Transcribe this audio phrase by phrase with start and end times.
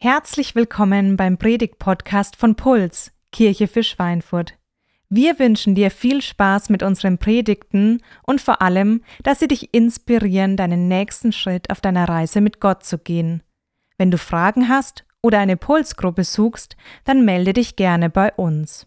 [0.00, 4.56] Herzlich willkommen beim Predigt-Podcast von Puls, Kirche für Schweinfurt.
[5.08, 10.56] Wir wünschen dir viel Spaß mit unseren Predigten und vor allem, dass sie dich inspirieren,
[10.56, 13.42] deinen nächsten Schritt auf deiner Reise mit Gott zu gehen.
[13.96, 18.86] Wenn du Fragen hast oder eine Pulsgruppe suchst, dann melde dich gerne bei uns.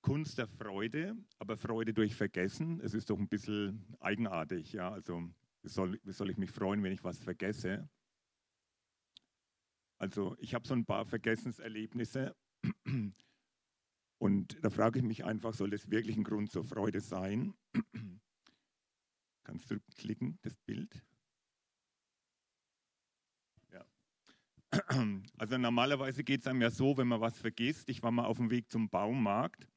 [0.00, 2.80] Kunst der Freude, aber Freude durch Vergessen.
[2.82, 4.90] Es ist doch ein bisschen eigenartig, ja.
[4.90, 5.24] Also
[5.62, 7.88] soll, soll ich mich freuen, wenn ich was vergesse?
[9.98, 12.36] Also ich habe so ein paar Vergessenserlebnisse
[14.18, 17.54] und da frage ich mich einfach, soll das wirklich ein Grund zur Freude sein?
[19.42, 21.04] Kannst du klicken, das Bild?
[23.72, 23.84] Ja.
[25.36, 27.88] Also normalerweise geht es einem ja so, wenn man was vergisst.
[27.88, 29.68] Ich war mal auf dem Weg zum Baumarkt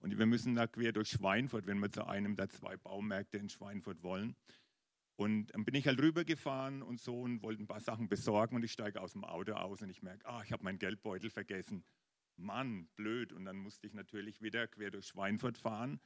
[0.00, 3.48] und wir müssen da quer durch Schweinfurt, wenn wir zu einem der zwei Baumärkte in
[3.48, 4.36] Schweinfurt wollen.
[5.16, 8.64] Und dann bin ich halt rübergefahren und so und wollte ein paar Sachen besorgen und
[8.64, 11.84] ich steige aus dem Auto aus und ich merke, ah, ich habe meinen Geldbeutel vergessen.
[12.36, 13.32] Mann, blöd.
[13.32, 16.00] Und dann musste ich natürlich wieder quer durch Schweinfurt fahren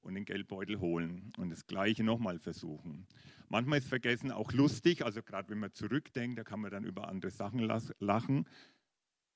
[0.00, 3.06] und den Geldbeutel holen und das Gleiche nochmal versuchen.
[3.48, 7.08] Manchmal ist Vergessen auch lustig, also gerade wenn man zurückdenkt, da kann man dann über
[7.08, 7.60] andere Sachen
[8.00, 8.48] lachen.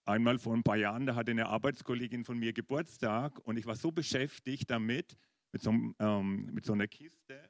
[0.05, 3.77] Einmal vor ein paar Jahren, da hatte eine Arbeitskollegin von mir Geburtstag und ich war
[3.77, 5.17] so beschäftigt damit,
[5.53, 7.41] mit so, ähm, mit so einer Kiste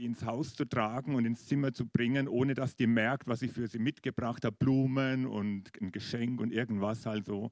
[0.00, 3.42] die ins Haus zu tragen und ins Zimmer zu bringen, ohne dass die merkt, was
[3.42, 7.50] ich für sie mitgebracht habe, Blumen und ein Geschenk und irgendwas halt so.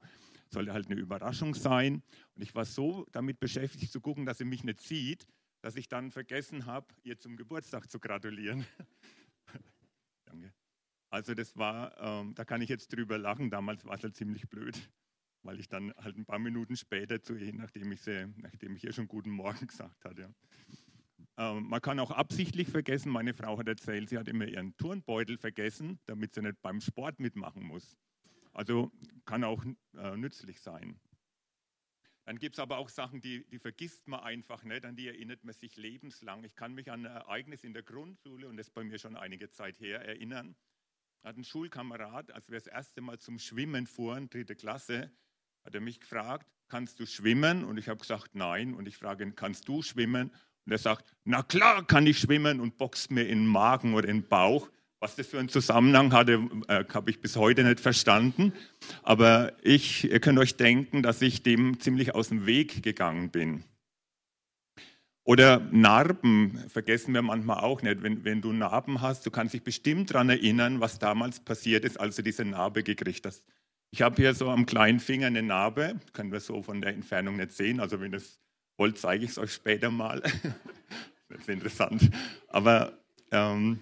[0.49, 2.01] Sollte halt eine Überraschung sein.
[2.35, 5.27] Und ich war so damit beschäftigt zu gucken, dass sie mich nicht sieht,
[5.61, 8.65] dass ich dann vergessen habe, ihr zum Geburtstag zu gratulieren.
[10.25, 10.51] Danke.
[11.11, 13.51] Also das war, ähm, da kann ich jetzt drüber lachen.
[13.51, 14.89] Damals war es halt ziemlich blöd,
[15.43, 18.83] weil ich dann halt ein paar Minuten später zu ihr, nachdem ich, sie, nachdem ich
[18.85, 20.33] ihr schon guten Morgen gesagt hatte.
[21.39, 23.11] Ähm, man kann auch absichtlich vergessen.
[23.11, 27.19] Meine Frau hat erzählt, sie hat immer ihren Turnbeutel vergessen, damit sie nicht beim Sport
[27.21, 27.97] mitmachen muss.
[28.51, 28.91] Also
[29.25, 29.63] kann auch
[29.95, 30.99] äh, nützlich sein.
[32.25, 35.45] Dann gibt es aber auch Sachen, die, die vergisst man einfach nicht, an die erinnert
[35.45, 36.43] man sich lebenslang.
[36.43, 39.15] Ich kann mich an ein Ereignis in der Grundschule, und das ist bei mir schon
[39.15, 40.57] einige Zeit her, erinnern.
[41.23, 45.11] Hat ein Schulkamerad, als wir das erste Mal zum Schwimmen fuhren, dritte Klasse,
[45.63, 47.63] hat er mich gefragt, kannst du schwimmen?
[47.63, 48.73] Und ich habe gesagt, nein.
[48.73, 50.31] Und ich frage ihn, kannst du schwimmen?
[50.69, 54.07] Und er sagt, na klar kann ich schwimmen und boxt mir in den Magen oder
[54.07, 54.69] in den Bauch.
[54.99, 58.53] Was das für einen Zusammenhang hatte, äh, habe ich bis heute nicht verstanden.
[59.01, 63.63] Aber ich, ihr könnt euch denken, dass ich dem ziemlich aus dem Weg gegangen bin.
[65.23, 68.03] Oder Narben vergessen wir manchmal auch nicht.
[68.03, 71.99] Wenn, wenn du Narben hast, du kannst dich bestimmt daran erinnern, was damals passiert ist,
[71.99, 73.43] als du diese Narbe gekriegt hast.
[73.89, 77.37] Ich habe hier so am kleinen Finger eine Narbe, können wir so von der Entfernung
[77.37, 77.79] nicht sehen.
[77.79, 78.39] Also wenn das
[78.79, 80.21] wollt, zeige ich es euch später mal.
[81.29, 82.09] das ist interessant.
[82.47, 82.93] Aber
[83.31, 83.79] ähm,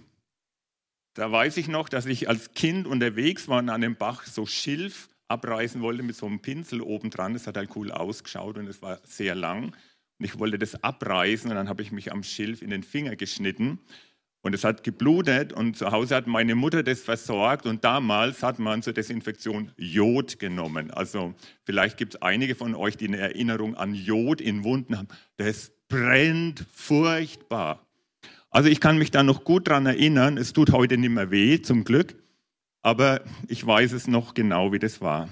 [1.13, 4.46] da weiß ich noch, dass ich als Kind unterwegs war und an dem Bach so
[4.46, 7.34] Schilf abreißen wollte mit so einem Pinsel oben dran.
[7.34, 9.75] Das hat halt cool ausgeschaut und es war sehr lang.
[10.19, 13.16] Und ich wollte das abreißen und dann habe ich mich am Schilf in den Finger
[13.16, 13.79] geschnitten.
[14.47, 18.59] Und es hat geblutet und zu Hause hat meine Mutter das versorgt und damals hat
[18.59, 20.90] man zur Desinfektion Jod genommen.
[20.90, 21.35] Also
[21.66, 25.09] vielleicht gibt es einige von euch, die eine Erinnerung an Jod in Wunden haben.
[25.35, 27.85] Das brennt furchtbar.
[28.50, 30.38] Also ich kann mich da noch gut dran erinnern.
[30.38, 32.16] Es tut heute nicht mehr weh, zum Glück.
[32.81, 33.19] Aber
[33.50, 35.28] ich weiß es noch genau, wie das war.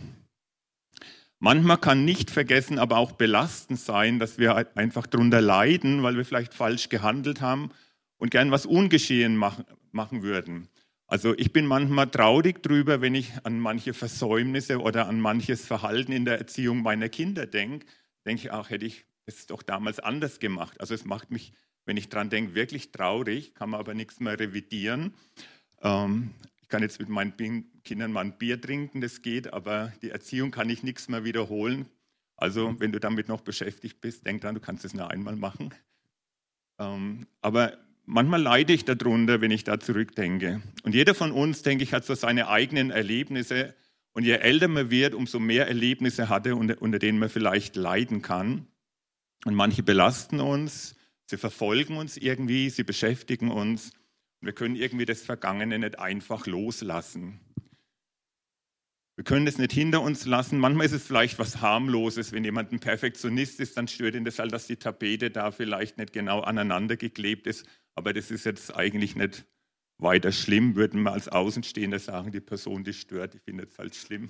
[1.39, 6.25] Manchmal kann nicht vergessen, aber auch belastend sein, dass wir einfach darunter leiden, weil wir
[6.25, 7.71] vielleicht falsch gehandelt haben
[8.17, 10.69] und gern was ungeschehen machen, würden.
[11.07, 16.11] Also ich bin manchmal traurig drüber, wenn ich an manche Versäumnisse oder an manches Verhalten
[16.11, 17.85] in der Erziehung meiner Kinder denke.
[18.25, 20.79] Denke ich, ach, hätte ich es doch damals anders gemacht.
[20.79, 21.53] Also es macht mich,
[21.85, 25.13] wenn ich dran denke, wirklich traurig, kann man aber nichts mehr revidieren.
[25.81, 27.35] Ähm, ich kann jetzt mit meinen
[27.83, 31.87] Kindern mal ein Bier trinken, das geht, aber die Erziehung kann ich nichts mehr wiederholen.
[32.37, 35.73] Also wenn du damit noch beschäftigt bist, denk dran, du kannst es nur einmal machen.
[36.79, 40.61] Ähm, aber manchmal leide ich darunter, wenn ich da zurückdenke.
[40.83, 43.75] Und jeder von uns, denke ich, hat so seine eigenen Erlebnisse.
[44.13, 48.21] Und je älter man wird, umso mehr Erlebnisse hatte, unter, unter denen man vielleicht leiden
[48.21, 48.67] kann.
[49.45, 50.95] Und manche belasten uns,
[51.25, 53.91] sie verfolgen uns irgendwie, sie beschäftigen uns.
[54.41, 57.39] Und wir können irgendwie das Vergangene nicht einfach loslassen.
[59.15, 60.59] Wir können das nicht hinter uns lassen.
[60.59, 62.33] Manchmal ist es vielleicht was harmloses.
[62.33, 65.97] Wenn jemand ein Perfektionist ist, dann stört ihn das halt, dass die Tapete da vielleicht
[65.97, 67.65] nicht genau aneinander geklebt ist.
[67.95, 69.45] Aber das ist jetzt eigentlich nicht
[69.97, 73.95] weiter schlimm, würden wir als Außenstehender sagen, die Person, die stört, die findet es halt
[73.95, 74.29] schlimm.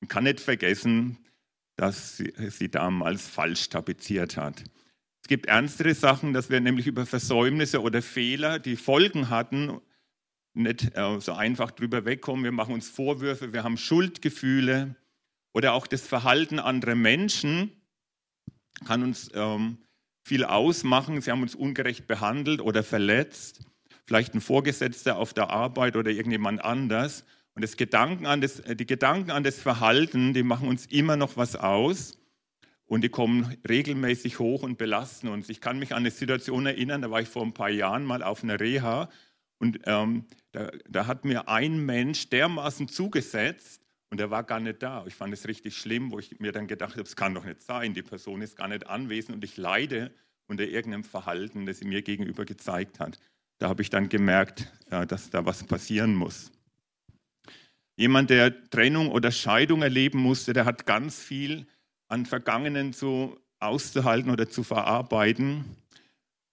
[0.00, 1.18] Man kann nicht vergessen,
[1.76, 4.64] dass sie, sie damals falsch tapeziert hat.
[5.22, 9.80] Es gibt ernstere Sachen, dass wir nämlich über Versäumnisse oder Fehler, die Folgen hatten,
[10.54, 12.44] nicht äh, so einfach drüber wegkommen.
[12.44, 14.96] Wir machen uns Vorwürfe, wir haben Schuldgefühle
[15.52, 17.72] oder auch das Verhalten anderer Menschen
[18.84, 19.78] kann uns ähm,
[20.22, 21.20] viel ausmachen.
[21.20, 23.60] Sie haben uns ungerecht behandelt oder verletzt.
[24.06, 27.24] Vielleicht ein Vorgesetzter auf der Arbeit oder irgendjemand anders.
[27.54, 31.36] Und das Gedanken an das, die Gedanken an das Verhalten, die machen uns immer noch
[31.36, 32.18] was aus
[32.86, 35.48] und die kommen regelmäßig hoch und belasten uns.
[35.48, 38.22] Ich kann mich an eine Situation erinnern, da war ich vor ein paar Jahren mal
[38.22, 39.10] auf einer Reha
[39.58, 43.81] und ähm, da, da, hat mir ein Mensch dermaßen zugesetzt
[44.12, 45.06] und er war gar nicht da.
[45.06, 47.62] Ich fand es richtig schlimm, wo ich mir dann gedacht habe, es kann doch nicht
[47.62, 50.12] sein, die Person ist gar nicht anwesend und ich leide
[50.48, 53.18] unter irgendeinem Verhalten, das sie mir gegenüber gezeigt hat.
[53.56, 56.52] Da habe ich dann gemerkt, dass da was passieren muss.
[57.96, 61.66] Jemand, der Trennung oder Scheidung erleben musste, der hat ganz viel
[62.08, 65.64] an Vergangenen zu auszuhalten oder zu verarbeiten.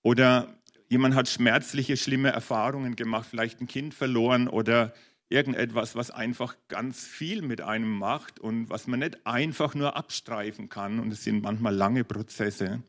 [0.02, 0.56] Oder
[0.88, 4.94] jemand hat schmerzliche, schlimme Erfahrungen gemacht, vielleicht ein Kind verloren oder
[5.30, 10.70] irgendetwas, was einfach ganz viel mit einem macht und was man nicht einfach nur abstreifen
[10.70, 11.00] kann.
[11.00, 12.82] Und es sind manchmal lange Prozesse.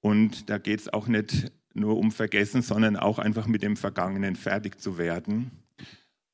[0.00, 4.36] Und da geht es auch nicht nur um Vergessen, sondern auch einfach mit dem Vergangenen
[4.36, 5.50] fertig zu werden.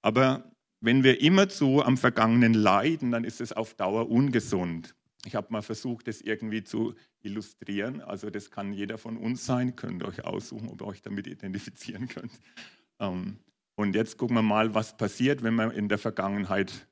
[0.03, 4.95] Aber wenn wir immerzu am Vergangenen leiden, dann ist es auf Dauer ungesund.
[5.25, 8.01] Ich habe mal versucht, das irgendwie zu illustrieren.
[8.01, 9.77] Also das kann jeder von uns sein.
[9.77, 12.33] Könnt ihr euch aussuchen, ob ihr euch damit identifizieren könnt.
[12.99, 13.39] Ähm,
[13.77, 16.89] und jetzt gucken wir mal, was passiert, wenn man in der Vergangenheit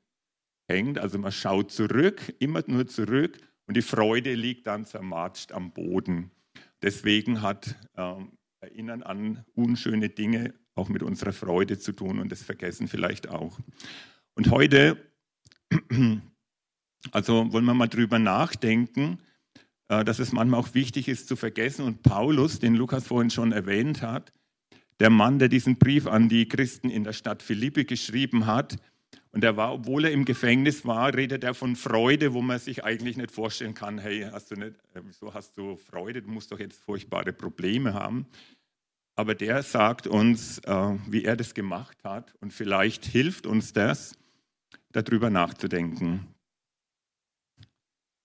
[0.67, 0.97] hängt.
[0.97, 3.37] Also man schaut zurück, immer nur zurück
[3.67, 6.31] und die Freude liegt dann zermatscht am Boden.
[6.81, 8.31] Deswegen hat ähm,
[8.61, 13.59] Erinnern an unschöne Dinge auch mit unserer Freude zu tun und das Vergessen vielleicht auch.
[14.35, 14.97] Und heute,
[17.11, 19.19] also wollen wir mal drüber nachdenken,
[19.89, 21.85] äh, dass es manchmal auch wichtig ist zu vergessen.
[21.85, 24.31] Und Paulus, den Lukas vorhin schon erwähnt hat,
[25.01, 28.77] der Mann, der diesen Brief an die Christen in der Stadt Philippi geschrieben hat,
[29.31, 32.83] und er war, obwohl er im Gefängnis war, redet er von Freude, wo man sich
[32.83, 36.21] eigentlich nicht vorstellen kann, hey, hast du nicht, äh, wieso hast du Freude?
[36.21, 38.27] Du musst doch jetzt furchtbare Probleme haben.
[39.15, 44.15] Aber der sagt uns, äh, wie er das gemacht hat und vielleicht hilft uns das,
[44.91, 46.27] darüber nachzudenken.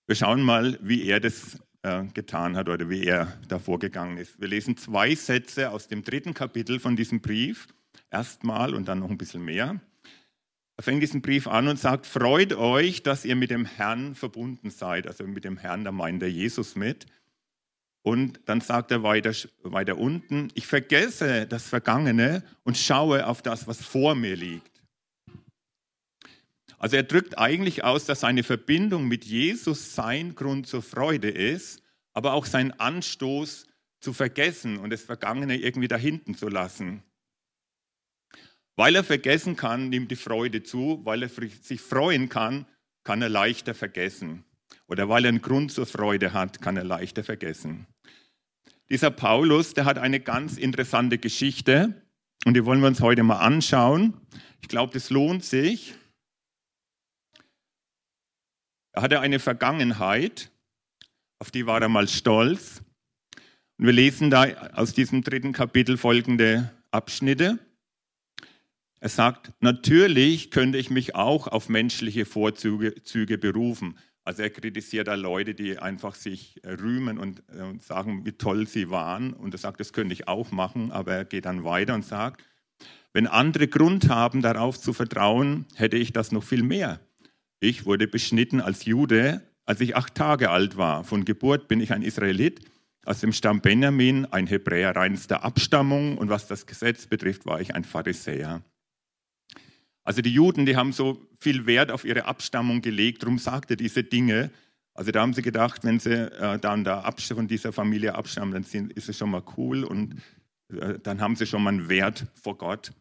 [0.05, 4.39] Wir schauen mal, wie er das äh, getan hat oder wie er da vorgegangen ist.
[4.39, 7.67] Wir lesen zwei Sätze aus dem dritten Kapitel von diesem Brief,
[8.11, 9.79] erstmal und dann noch ein bisschen mehr.
[10.75, 14.69] Er fängt diesen Brief an und sagt, freut euch, dass ihr mit dem Herrn verbunden
[14.69, 15.07] seid.
[15.07, 17.07] Also mit dem Herrn, da meint er Jesus mit.
[18.03, 23.67] Und dann sagt er weiter, weiter unten, ich vergesse das Vergangene und schaue auf das,
[23.67, 24.76] was vor mir liegt.
[26.77, 31.81] Also er drückt eigentlich aus, dass seine Verbindung mit Jesus sein Grund zur Freude ist,
[32.13, 33.65] aber auch sein Anstoß
[33.99, 37.03] zu vergessen und das Vergangene irgendwie da hinten zu lassen.
[38.75, 42.67] Weil er vergessen kann, nimmt die Freude zu, weil er sich freuen kann,
[43.03, 44.43] kann er leichter vergessen.
[44.87, 47.87] Oder weil er einen Grund zur Freude hat, kann er leichter vergessen.
[48.89, 52.01] Dieser Paulus, der hat eine ganz interessante Geschichte
[52.45, 54.13] und die wollen wir uns heute mal anschauen.
[54.61, 55.95] Ich glaube, das lohnt sich.
[58.97, 60.49] Er hatte eine Vergangenheit,
[61.37, 62.81] auf die war er mal stolz.
[63.77, 67.59] Und wir lesen da aus diesem dritten Kapitel folgende Abschnitte.
[68.99, 73.99] Er sagt, natürlich könnte ich mich auch auf menschliche Vorzüge berufen.
[74.23, 78.65] Also er kritisiert da Leute, die einfach sich rühmen und, äh, und sagen, wie toll
[78.65, 79.31] sie waren.
[79.31, 82.43] Und er sagt, das könnte ich auch machen, aber er geht dann weiter und sagt,
[83.13, 86.99] wenn andere Grund haben, darauf zu vertrauen, hätte ich das noch viel mehr.
[87.59, 91.03] Ich wurde beschnitten als Jude, als ich acht Tage alt war.
[91.03, 92.61] Von Geburt bin ich ein Israelit,
[93.05, 96.17] aus dem Stamm Benjamin, ein Hebräer reinster Abstammung.
[96.17, 98.61] Und was das Gesetz betrifft, war ich ein Pharisäer.
[100.03, 103.75] Also die Juden, die haben so viel Wert auf ihre Abstammung gelegt, darum sagt er
[103.75, 104.51] diese Dinge.
[104.93, 108.63] Also da haben sie gedacht, wenn sie äh, dann da von dieser Familie abstammen, dann
[108.63, 110.15] sind, ist es schon mal cool und
[110.73, 112.91] äh, dann haben sie schon mal einen Wert vor Gott.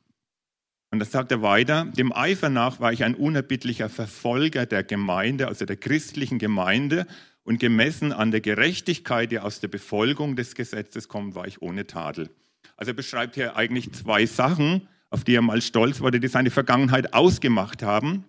[0.96, 5.46] Und das sagt er weiter, dem Eifer nach war ich ein unerbittlicher Verfolger der Gemeinde,
[5.46, 7.06] also der christlichen Gemeinde,
[7.44, 11.86] und gemessen an der Gerechtigkeit, die aus der Befolgung des Gesetzes kommt, war ich ohne
[11.86, 12.30] Tadel.
[12.78, 16.50] Also er beschreibt hier eigentlich zwei Sachen auf die er mal stolz wurde, die seine
[16.50, 18.24] Vergangenheit ausgemacht haben.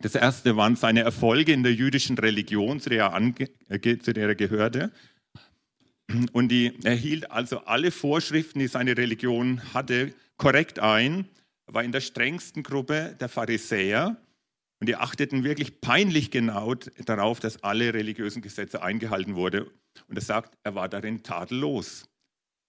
[0.00, 3.12] Das erste waren seine Erfolge in der jüdischen Religion, zu der
[3.68, 4.90] er, äh, zu der er gehörte.
[6.32, 11.28] Und die, er hielt also alle Vorschriften, die seine Religion hatte, korrekt ein,
[11.66, 14.16] war in der strengsten Gruppe der Pharisäer.
[14.78, 19.66] Und die achteten wirklich peinlich genau darauf, dass alle religiösen Gesetze eingehalten wurden.
[20.08, 22.08] Und er sagt, er war darin tadellos.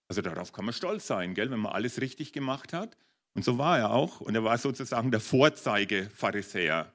[0.07, 2.97] Also darauf kann man stolz sein, gell, wenn man alles richtig gemacht hat.
[3.33, 4.21] Und so war er auch.
[4.21, 6.91] Und er war sozusagen der Vorzeige-Pharisäer.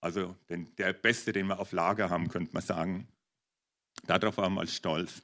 [0.00, 3.08] Also den, der Beste, den wir auf Lager haben, könnte man sagen.
[4.06, 5.22] Darauf war er mal stolz.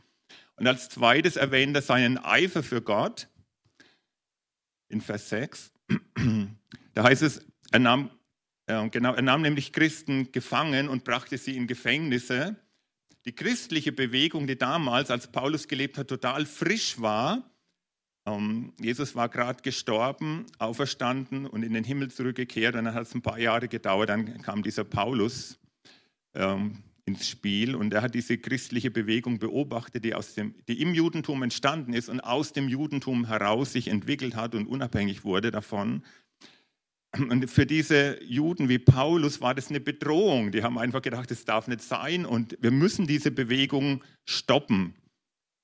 [0.56, 3.28] Und als zweites erwähnt er seinen Eifer für Gott
[4.88, 5.70] in Vers 6.
[6.94, 8.10] Da heißt es, er nahm,
[8.66, 12.56] äh, genau, er nahm nämlich Christen gefangen und brachte sie in Gefängnisse.
[13.24, 17.50] Die christliche Bewegung, die damals, als Paulus gelebt hat, total frisch war.
[18.26, 22.74] Ähm, Jesus war gerade gestorben, auferstanden und in den Himmel zurückgekehrt.
[22.74, 25.58] Und dann hat es ein paar Jahre gedauert, dann kam dieser Paulus.
[26.34, 30.94] Ähm, ins Spiel und er hat diese christliche Bewegung beobachtet, die, aus dem, die im
[30.94, 36.02] Judentum entstanden ist und aus dem Judentum heraus sich entwickelt hat und unabhängig wurde davon.
[37.16, 40.52] Und für diese Juden wie Paulus war das eine Bedrohung.
[40.52, 44.94] Die haben einfach gedacht, das darf nicht sein und wir müssen diese Bewegung stoppen.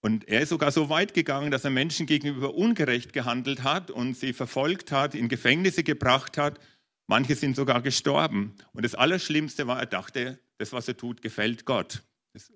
[0.01, 4.17] Und er ist sogar so weit gegangen, dass er Menschen gegenüber ungerecht gehandelt hat und
[4.17, 6.59] sie verfolgt hat, in Gefängnisse gebracht hat.
[7.07, 8.55] Manche sind sogar gestorben.
[8.73, 12.03] Und das Allerschlimmste war, er dachte, das, was er tut, gefällt Gott.
[12.33, 12.53] Das,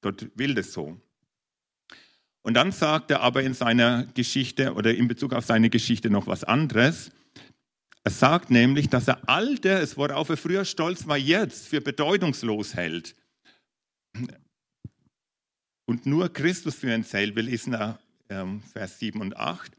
[0.00, 1.00] Gott will das so.
[2.42, 6.26] Und dann sagt er aber in seiner Geschichte oder in Bezug auf seine Geschichte noch
[6.26, 7.10] was anderes.
[8.04, 12.74] Er sagt nämlich, dass er all das, worauf er früher stolz war, jetzt für bedeutungslos
[12.74, 13.14] hält.
[15.84, 17.36] Und nur Christus für ihn zählt.
[17.36, 17.98] Wir lesen da
[18.30, 19.77] ähm, Vers 7 und 8.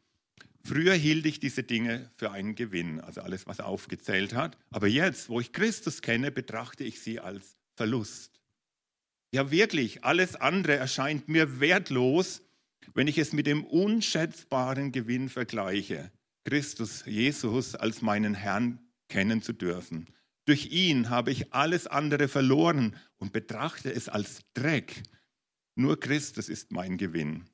[0.69, 4.55] Früher hielt ich diese Dinge für einen Gewinn, also alles, was er aufgezählt hat.
[4.69, 8.39] Aber jetzt, wo ich Christus kenne, betrachte ich sie als Verlust.
[9.31, 12.43] Ja, wirklich, alles andere erscheint mir wertlos,
[12.93, 16.11] wenn ich es mit dem unschätzbaren Gewinn vergleiche,
[16.45, 20.05] Christus, Jesus als meinen Herrn kennen zu dürfen.
[20.45, 25.01] Durch ihn habe ich alles andere verloren und betrachte es als Dreck.
[25.73, 27.45] Nur Christus ist mein Gewinn.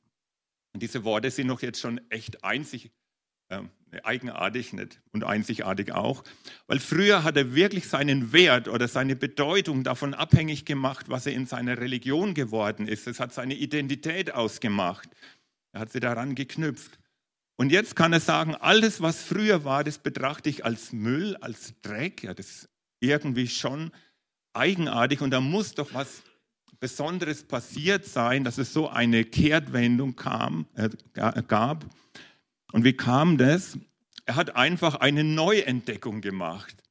[0.73, 2.91] Und diese Worte sind noch jetzt schon echt einzig,
[3.49, 3.61] äh,
[4.03, 6.23] eigenartig nicht und einzigartig auch,
[6.67, 11.33] weil früher hat er wirklich seinen Wert oder seine Bedeutung davon abhängig gemacht, was er
[11.33, 13.07] in seiner Religion geworden ist.
[13.07, 15.09] Es hat seine Identität ausgemacht.
[15.71, 16.99] Er hat sie daran geknüpft.
[17.57, 21.73] Und jetzt kann er sagen, alles, was früher war, das betrachte ich als Müll, als
[21.81, 22.23] Dreck.
[22.23, 23.91] Ja, das ist irgendwie schon
[24.53, 26.23] eigenartig und da muss doch was
[26.79, 31.85] Besonderes passiert sein, dass es so eine Kehrtwendung kam, äh, gab.
[32.71, 33.77] Und wie kam das?
[34.25, 36.83] Er hat einfach eine Neuentdeckung gemacht.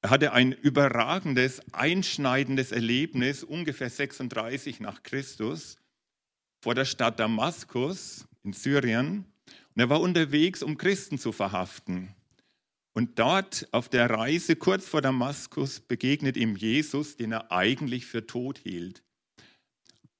[0.00, 5.76] Er hatte ein überragendes, einschneidendes Erlebnis, ungefähr 36 nach Christus,
[6.62, 9.24] vor der Stadt Damaskus in Syrien.
[9.74, 12.14] Und er war unterwegs, um Christen zu verhaften.
[12.92, 18.26] Und dort auf der Reise kurz vor Damaskus begegnet ihm Jesus, den er eigentlich für
[18.26, 19.02] tot hielt.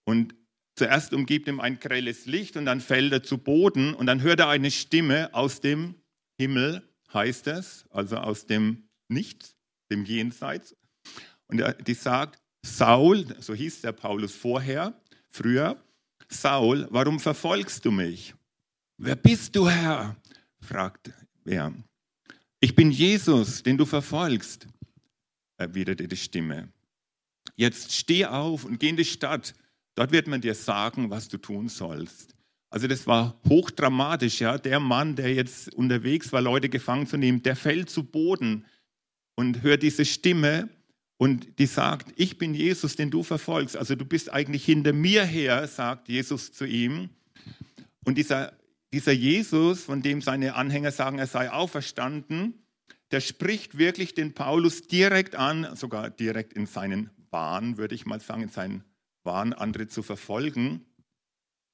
[0.05, 0.35] Und
[0.79, 4.41] zuerst umgibt ihm ein grelles Licht und dann fällt er zu Boden und dann hört
[4.41, 5.97] er eine Stimme aus dem
[6.39, 6.83] Himmel,
[7.13, 9.57] heißt es, also aus dem Nichts,
[9.91, 10.77] dem Jenseits.
[11.49, 15.83] Und die sagt, Saul, so hieß der Paulus vorher, früher,
[16.29, 18.35] Saul, warum verfolgst du mich?
[18.99, 20.17] Wer bist du, Herr?
[20.61, 21.13] fragt
[21.45, 21.73] er.
[22.61, 24.67] Ich bin Jesus, den du verfolgst,
[25.57, 26.73] erwiderte die Stimme.
[27.57, 29.55] Jetzt steh auf und geh in die Stadt.
[29.99, 32.37] Dort wird man dir sagen, was du tun sollst.
[32.71, 34.57] Also das war hochdramatisch, ja.
[34.57, 38.65] Der Mann, der jetzt unterwegs war, Leute gefangen zu nehmen, der fällt zu Boden
[39.35, 40.69] und hört diese Stimme
[41.17, 43.77] und die sagt, ich bin Jesus, den du verfolgst.
[43.77, 47.11] Also du bist eigentlich hinter mir her, sagt Jesus zu ihm.
[48.05, 48.53] Und dieser
[48.93, 52.55] dieser Jesus, von dem seine Anhänger sagen, er sei auferstanden,
[53.11, 58.21] der spricht wirklich den Paulus direkt an, sogar direkt in seinen Wahn, würde ich mal
[58.21, 58.85] sagen, in seinen
[59.29, 60.85] Wahn, andere zu verfolgen.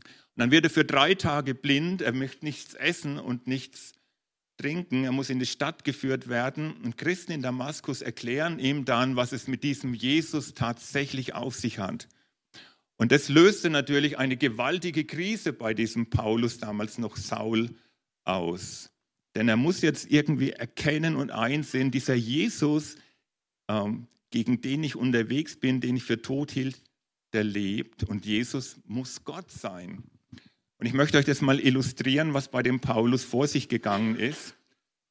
[0.03, 3.93] Und dann wird er für drei Tage blind, er möchte nichts essen und nichts
[4.57, 6.73] trinken, er muss in die Stadt geführt werden.
[6.85, 11.79] Und Christen in Damaskus erklären ihm dann, was es mit diesem Jesus tatsächlich auf sich
[11.79, 12.09] hat.
[12.97, 17.71] Und das löste natürlich eine gewaltige Krise bei diesem Paulus, damals noch Saul,
[18.25, 18.91] aus.
[19.35, 22.97] Denn er muss jetzt irgendwie erkennen und einsehen, dieser Jesus,
[23.69, 26.81] ähm, gegen den ich unterwegs bin, den ich für tot hielt,
[27.35, 28.05] der lebt.
[28.05, 30.05] Und Jesus muss Gott sein.
[30.79, 34.55] Und ich möchte euch das mal illustrieren, was bei dem Paulus vor sich gegangen ist.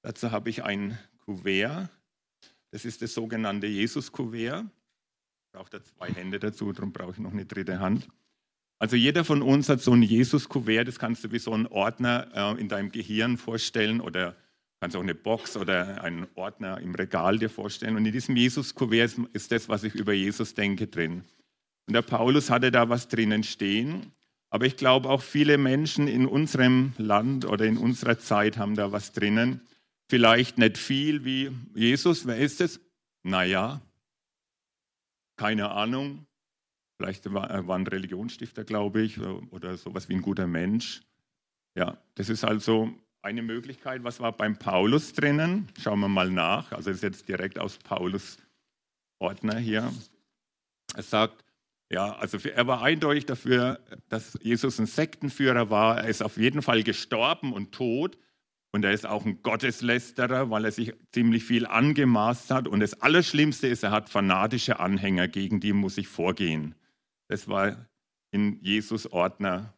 [0.01, 1.89] Dazu habe ich ein Kuvert.
[2.71, 4.65] Das ist das sogenannte Jesus-Kuvert
[5.53, 8.07] braucht er zwei Hände dazu, darum brauche ich noch eine dritte Hand.
[8.79, 12.27] Also jeder von uns hat so ein Jesus-Kuvert, das kannst du wie so einen Ordner
[12.33, 14.35] äh, in deinem Gehirn vorstellen oder
[14.81, 17.95] kannst auch eine Box oder einen Ordner im Regal dir vorstellen.
[17.95, 21.23] Und in diesem Jesus-Kuvert ist das, was ich über Jesus denke, drin.
[21.87, 24.11] Und der Paulus hatte da was drinnen stehen.
[24.49, 28.91] Aber ich glaube, auch viele Menschen in unserem Land oder in unserer Zeit haben da
[28.91, 29.61] was drinnen.
[30.09, 32.27] Vielleicht nicht viel wie Jesus.
[32.27, 32.79] Wer ist es?
[33.23, 33.81] Naja,
[35.37, 36.25] keine Ahnung.
[36.97, 41.01] Vielleicht war, er war ein Religionsstifter, glaube ich, oder sowas wie ein guter Mensch.
[41.75, 44.03] Ja, das ist also eine Möglichkeit.
[44.03, 45.67] Was war beim Paulus drinnen?
[45.81, 46.71] Schauen wir mal nach.
[46.71, 48.37] Also das ist jetzt direkt aus Paulus
[49.19, 49.91] Ordner hier.
[50.95, 51.43] Er sagt,
[51.93, 55.99] ja, also er war eindeutig dafür, dass Jesus ein Sektenführer war.
[55.99, 58.17] Er ist auf jeden Fall gestorben und tot.
[58.71, 62.67] Und er ist auch ein Gotteslästerer, weil er sich ziemlich viel angemaßt hat.
[62.67, 66.73] Und das Allerschlimmste ist, er hat fanatische Anhänger, gegen die muss ich vorgehen.
[67.27, 67.87] Das war
[68.31, 69.75] in Jesus Ordner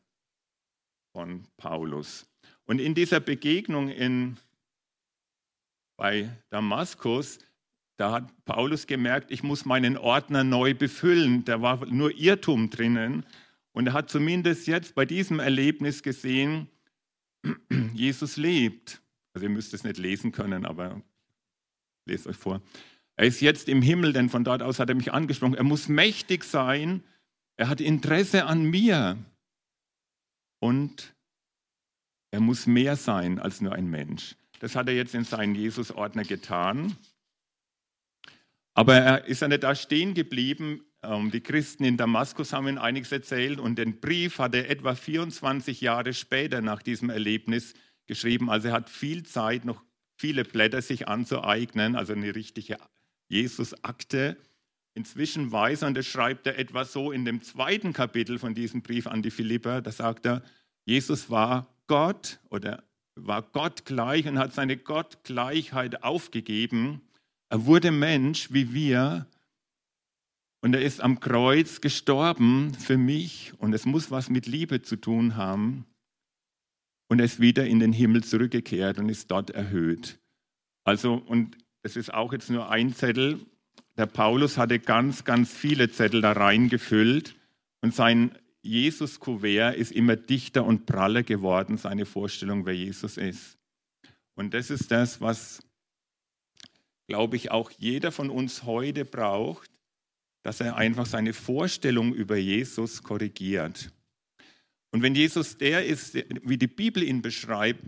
[1.12, 2.26] von Paulus.
[2.64, 4.38] Und in dieser Begegnung in,
[5.98, 7.40] bei Damaskus,
[7.98, 11.46] da hat Paulus gemerkt, ich muss meinen Ordner neu befüllen.
[11.46, 13.26] Da war nur Irrtum drinnen.
[13.72, 16.68] Und er hat zumindest jetzt bei diesem Erlebnis gesehen,
[17.94, 19.02] Jesus lebt.
[19.34, 21.02] Also ihr müsst es nicht lesen können, aber
[22.06, 22.62] lest euch vor.
[23.18, 25.56] Er ist jetzt im Himmel, denn von dort aus hat er mich angesprochen.
[25.56, 27.04] Er muss mächtig sein.
[27.56, 29.18] Er hat Interesse an mir.
[30.60, 31.16] Und
[32.32, 34.36] er muss mehr sein als nur ein Mensch.
[34.60, 36.98] Das hat er jetzt in seinen Jesus-Ordner getan.
[38.76, 40.82] Aber er ist ja nicht da stehen geblieben.
[41.02, 44.94] Ähm, die Christen in Damaskus haben ihm einiges erzählt und den Brief hat er etwa
[44.94, 47.74] 24 Jahre später nach diesem Erlebnis
[48.06, 48.50] geschrieben.
[48.50, 49.82] Also er hat viel Zeit, noch
[50.18, 52.78] viele Blätter sich anzueignen, also eine richtige
[53.30, 54.38] Jesus-Akte.
[54.94, 58.82] Inzwischen weiß er, und das schreibt er etwa so in dem zweiten Kapitel von diesem
[58.82, 60.44] Brief an die Philipper, da sagt er,
[60.84, 62.84] Jesus war Gott oder
[63.16, 67.02] war Gott gleich und hat seine Gottgleichheit aufgegeben
[67.50, 69.28] er wurde Mensch wie wir
[70.62, 74.96] und er ist am Kreuz gestorben für mich und es muss was mit Liebe zu
[74.96, 75.86] tun haben.
[77.08, 80.20] Und er ist wieder in den Himmel zurückgekehrt und ist dort erhöht.
[80.84, 83.40] Also, und es ist auch jetzt nur ein Zettel.
[83.96, 87.36] Der Paulus hatte ganz, ganz viele Zettel da reingefüllt
[87.82, 93.60] und sein Jesus-Kuvert ist immer dichter und praller geworden, seine Vorstellung, wer Jesus ist.
[94.34, 95.62] Und das ist das, was
[97.08, 99.70] glaube ich, auch jeder von uns heute braucht,
[100.44, 103.92] dass er einfach seine Vorstellung über Jesus korrigiert.
[104.92, 107.84] Und wenn Jesus der ist, wie die Bibel ihn beschreibt,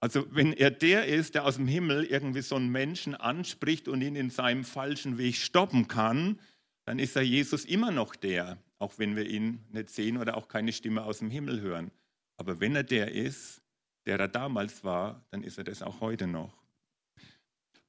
[0.00, 4.00] also wenn er der ist, der aus dem Himmel irgendwie so einen Menschen anspricht und
[4.00, 6.40] ihn in seinem falschen Weg stoppen kann,
[6.86, 10.48] dann ist er Jesus immer noch der, auch wenn wir ihn nicht sehen oder auch
[10.48, 11.90] keine Stimme aus dem Himmel hören.
[12.38, 13.60] Aber wenn er der ist,
[14.06, 16.59] der er damals war, dann ist er das auch heute noch.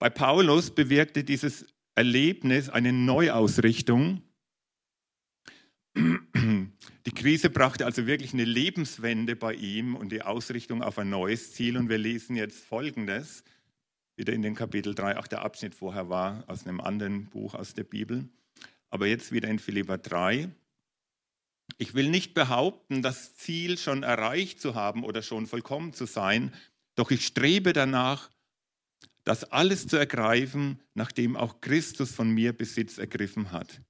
[0.01, 4.23] Bei Paulus bewirkte dieses Erlebnis eine Neuausrichtung.
[5.95, 11.53] Die Krise brachte also wirklich eine Lebenswende bei ihm und die Ausrichtung auf ein neues
[11.53, 11.77] Ziel.
[11.77, 13.43] Und wir lesen jetzt Folgendes,
[14.15, 17.75] wieder in den Kapitel 3, auch der Abschnitt vorher war, aus einem anderen Buch aus
[17.75, 18.27] der Bibel.
[18.89, 20.49] Aber jetzt wieder in Philippa 3.
[21.77, 26.51] Ich will nicht behaupten, das Ziel schon erreicht zu haben oder schon vollkommen zu sein,
[26.95, 28.31] doch ich strebe danach,
[29.23, 33.81] das alles zu ergreifen, nachdem auch Christus von mir Besitz ergriffen hat.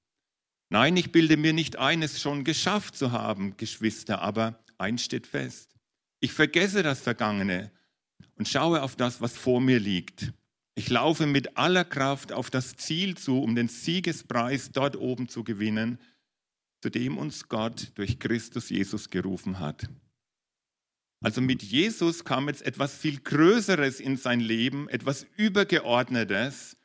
[0.69, 5.27] Nein, ich bilde mir nicht ein, es schon geschafft zu haben, Geschwister, aber eins steht
[5.27, 5.75] fest.
[6.19, 7.71] Ich vergesse das Vergangene
[8.35, 10.33] und schaue auf das, was vor mir liegt.
[10.75, 15.43] Ich laufe mit aller Kraft auf das Ziel zu, um den Siegespreis dort oben zu
[15.43, 15.99] gewinnen,
[16.81, 19.87] zu dem uns Gott durch Christus Jesus gerufen hat.
[21.23, 26.77] Also mit Jesus kam jetzt etwas viel Größeres in sein Leben, etwas Übergeordnetes.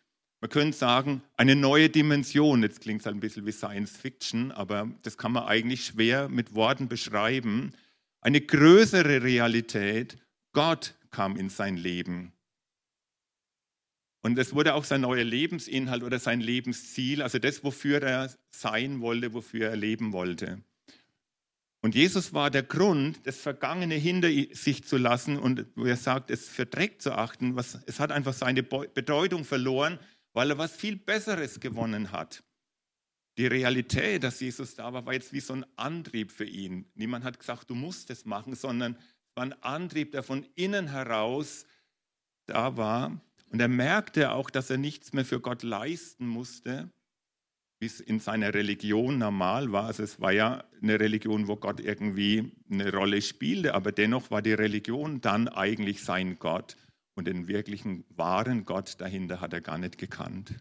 [0.42, 2.62] Man könnte sagen, eine neue Dimension.
[2.62, 6.28] Jetzt klingt es halt ein bisschen wie Science Fiction, aber das kann man eigentlich schwer
[6.28, 7.72] mit Worten beschreiben.
[8.20, 10.18] Eine größere Realität.
[10.52, 12.32] Gott kam in sein Leben.
[14.20, 19.00] Und es wurde auch sein neuer Lebensinhalt oder sein Lebensziel, also das, wofür er sein
[19.00, 20.62] wollte, wofür er leben wollte.
[21.86, 26.32] Und Jesus war der Grund, das Vergangene hinter sich zu lassen und wo er sagt,
[26.32, 27.54] es für Dreck zu achten.
[27.54, 30.00] Was, es hat einfach seine Bedeutung verloren,
[30.32, 32.42] weil er was viel Besseres gewonnen hat.
[33.38, 36.90] Die Realität, dass Jesus da war, war jetzt wie so ein Antrieb für ihn.
[36.96, 40.88] Niemand hat gesagt, du musst es machen, sondern es war ein Antrieb, der von innen
[40.88, 41.66] heraus
[42.46, 43.20] da war.
[43.52, 46.90] Und er merkte auch, dass er nichts mehr für Gott leisten musste,
[47.78, 49.84] wie es in seiner Religion normal war.
[49.84, 54.42] Also es war ja eine Religion, wo Gott irgendwie eine Rolle spielte, aber dennoch war
[54.42, 56.76] die Religion dann eigentlich sein Gott
[57.14, 60.54] und den wirklichen wahren Gott dahinter hat er gar nicht gekannt.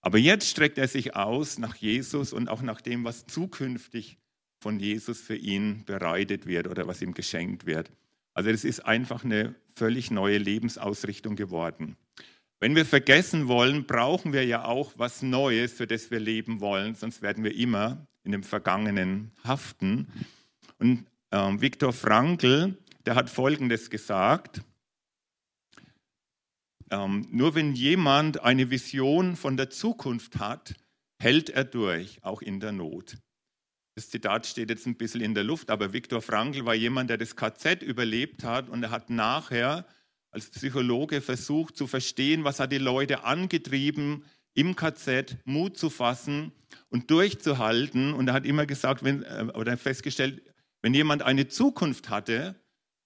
[0.00, 4.18] Aber jetzt streckt er sich aus nach Jesus und auch nach dem, was zukünftig
[4.60, 7.90] von Jesus für ihn bereitet wird oder was ihm geschenkt wird.
[8.34, 11.96] Also es ist einfach eine völlig neue Lebensausrichtung geworden.
[12.62, 16.94] Wenn wir vergessen wollen, brauchen wir ja auch was Neues, für das wir leben wollen,
[16.94, 20.06] sonst werden wir immer in dem Vergangenen haften.
[20.78, 24.62] Und äh, Viktor Frankl, der hat Folgendes gesagt.
[26.92, 30.76] Ähm, nur wenn jemand eine Vision von der Zukunft hat,
[31.20, 33.16] hält er durch, auch in der Not.
[33.96, 37.18] Das Zitat steht jetzt ein bisschen in der Luft, aber Viktor Frankl war jemand, der
[37.18, 39.84] das KZ überlebt hat und er hat nachher
[40.32, 46.52] als Psychologe versucht zu verstehen, was hat die Leute angetrieben, im KZ Mut zu fassen
[46.88, 48.12] und durchzuhalten.
[48.12, 50.42] Und er hat immer gesagt, wenn, äh, oder festgestellt,
[50.82, 52.56] wenn jemand eine Zukunft hatte,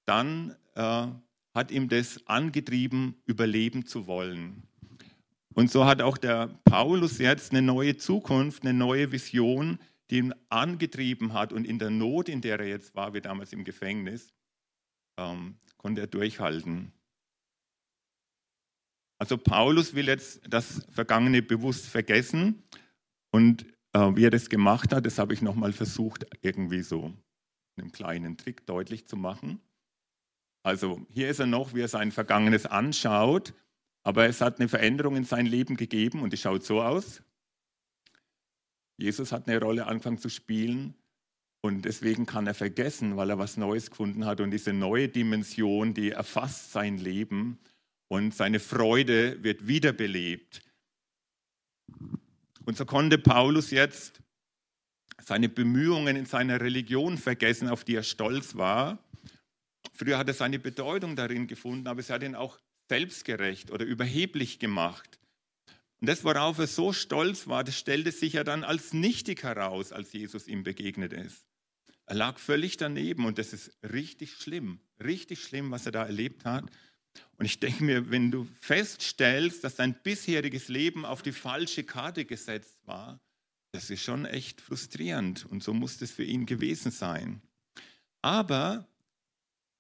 [0.07, 1.07] dann äh,
[1.55, 4.63] hat ihm das angetrieben, überleben zu wollen.
[5.55, 9.79] Und so hat auch der Paulus jetzt eine neue Zukunft, eine neue Vision,
[10.11, 11.53] die ihn angetrieben hat.
[11.53, 14.33] Und in der Not, in der er jetzt war, wie damals im Gefängnis,
[15.19, 16.93] ähm, konnte er durchhalten.
[19.19, 22.63] Also Paulus will jetzt das Vergangene bewusst vergessen
[23.31, 27.15] und äh, wie er das gemacht hat, das habe ich nochmal versucht, irgendwie so
[27.79, 29.61] einem kleinen Trick deutlich zu machen.
[30.63, 33.55] Also hier ist er noch, wie er sein Vergangenes anschaut,
[34.03, 37.23] aber es hat eine Veränderung in sein Leben gegeben und die schaut so aus.
[38.99, 40.95] Jesus hat eine Rolle angefangen zu spielen
[41.63, 45.95] und deswegen kann er vergessen, weil er was Neues gefunden hat und diese neue Dimension,
[45.95, 47.59] die erfasst sein Leben
[48.09, 50.63] und seine Freude wird wiederbelebt.
[52.65, 54.21] Und so konnte Paulus jetzt
[55.23, 58.99] seine Bemühungen in seiner Religion vergessen, auf die er stolz war.
[59.93, 64.59] Früher hat er seine Bedeutung darin gefunden, aber es hat ihn auch selbstgerecht oder überheblich
[64.59, 65.19] gemacht.
[66.01, 69.93] Und das, worauf er so stolz war, das stellte sich ja dann als nichtig heraus,
[69.93, 71.47] als Jesus ihm begegnet ist.
[72.05, 76.45] Er lag völlig daneben und das ist richtig schlimm, richtig schlimm, was er da erlebt
[76.45, 76.71] hat.
[77.39, 82.25] Und ich denke mir, wenn du feststellst, dass dein bisheriges Leben auf die falsche Karte
[82.25, 83.21] gesetzt war,
[83.73, 85.45] das ist schon echt frustrierend.
[85.47, 87.43] Und so muss es für ihn gewesen sein.
[88.23, 88.87] Aber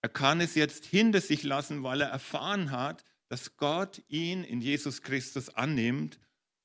[0.02, 4.60] er kann es jetzt hinter sich lassen, weil er erfahren hat, dass Gott ihn in
[4.60, 6.20] Jesus Christus annimmt,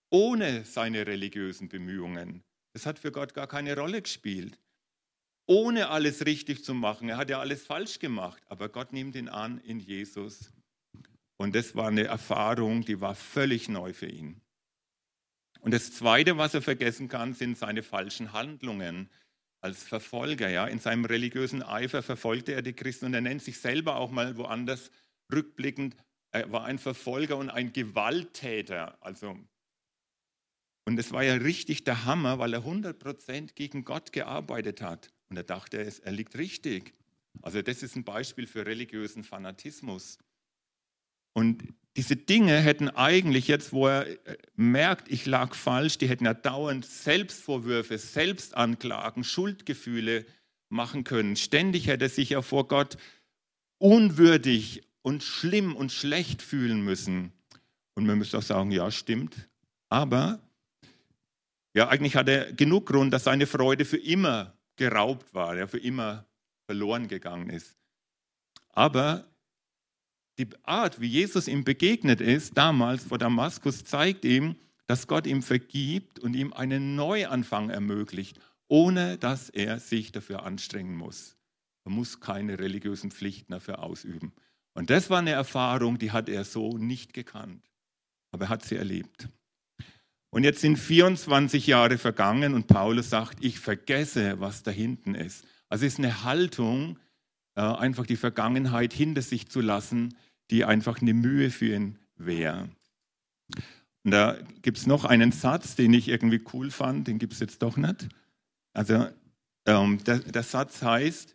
[0.10, 2.44] ohne seine religiösen Bemühungen.
[2.74, 4.60] Das hat für Gott gar keine Rolle gespielt.
[5.48, 7.10] Ohne alles richtig zu machen.
[7.10, 10.52] Er hat ja alles falsch gemacht, aber Gott nimmt ihn an in Jesus
[11.42, 14.42] und das war eine Erfahrung, die war völlig neu für ihn.
[15.62, 19.10] Und das Zweite, was er vergessen kann, sind seine falschen Handlungen
[19.62, 20.50] als Verfolger.
[20.50, 20.66] Ja.
[20.66, 24.38] In seinem religiösen Eifer verfolgte er die Christen und er nennt sich selber auch mal
[24.38, 24.92] woanders
[25.32, 25.96] rückblickend,
[26.32, 28.98] er war ein Verfolger und ein Gewalttäter.
[29.02, 29.38] Also,
[30.86, 35.10] und es war ja richtig der Hammer, weil er 100% gegen Gott gearbeitet hat.
[35.30, 36.94] Und er dachte, er liegt richtig.
[37.42, 40.18] Also das ist ein Beispiel für religiösen Fanatismus.
[41.34, 41.64] Und
[41.98, 46.34] diese Dinge hätten eigentlich jetzt, wo er äh, merkt, ich lag falsch, die hätten ja
[46.34, 50.26] dauernd Selbstvorwürfe, Selbstanklagen, Schuldgefühle
[50.70, 51.36] machen können.
[51.36, 52.98] Ständig hätte er sich ja vor Gott
[53.78, 57.34] unwürdig und schlimm und schlecht fühlen müssen.
[57.96, 59.50] Und man müsste auch sagen, ja, stimmt.
[59.90, 60.40] Aber
[61.74, 65.78] ja, eigentlich hat er genug Grund, dass seine Freude für immer geraubt war, ja, für
[65.78, 66.26] immer
[66.66, 67.76] verloren gegangen ist.
[68.70, 69.31] Aber
[70.42, 74.56] die Art, wie Jesus ihm begegnet ist, damals vor Damaskus, zeigt ihm,
[74.88, 80.96] dass Gott ihm vergibt und ihm einen Neuanfang ermöglicht, ohne dass er sich dafür anstrengen
[80.96, 81.38] muss.
[81.86, 84.34] Er muss keine religiösen Pflichten dafür ausüben.
[84.74, 87.64] Und das war eine Erfahrung, die hat er so nicht gekannt.
[88.32, 89.28] Aber er hat sie erlebt.
[90.30, 95.46] Und jetzt sind 24 Jahre vergangen und Paulus sagt, ich vergesse, was da hinten ist.
[95.68, 96.98] Also es ist eine Haltung,
[97.56, 100.16] äh, einfach die Vergangenheit hinter sich zu lassen,
[100.52, 102.70] die einfach eine Mühe für ihn wäre.
[104.04, 107.40] Und da gibt es noch einen Satz, den ich irgendwie cool fand, den gibt es
[107.40, 108.10] jetzt doch nicht.
[108.74, 109.08] Also
[109.66, 111.34] ähm, der, der, Satz heißt,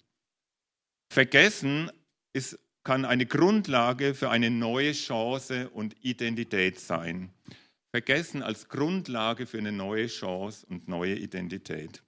[1.13, 1.91] Vergessen
[2.33, 7.31] ist, kann eine Grundlage für eine neue Chance und Identität sein.
[7.93, 12.03] Vergessen als Grundlage für eine neue Chance und neue Identität.